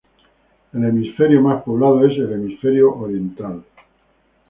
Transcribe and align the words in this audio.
El 0.73 0.83
hemisferio 0.83 1.43
más 1.43 1.61
poblado 1.61 2.03
es 2.07 2.17
el 2.17 2.33
hemisferio 2.33 2.91
oriental. 2.95 3.63